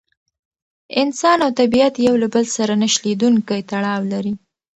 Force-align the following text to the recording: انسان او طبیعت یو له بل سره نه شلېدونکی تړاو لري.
انسان 1.01 1.37
او 1.45 1.51
طبیعت 1.59 1.93
یو 2.05 2.15
له 2.23 2.27
بل 2.33 2.45
سره 2.55 2.73
نه 2.81 2.87
شلېدونکی 2.93 3.59
تړاو 3.71 4.01
لري. 4.13 4.33